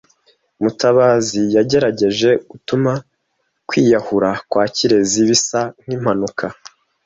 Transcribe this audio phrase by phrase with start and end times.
[0.61, 2.91] Mutabazi yagerageje gutuma
[3.67, 6.45] kwiyahura kwa Kirezi bisa nkimpanuka.